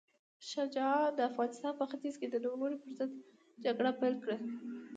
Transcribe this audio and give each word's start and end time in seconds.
شاه 0.49 0.67
شجاع 0.69 1.01
د 1.17 1.19
افغانستان 1.29 1.73
په 1.79 1.85
ختیځ 1.91 2.15
کې 2.19 2.27
د 2.29 2.35
نوموړي 2.45 2.77
پر 2.83 2.91
ضد 2.97 3.11
جګړه 3.65 3.91
پیل 3.99 4.15
کړه. 4.23 4.37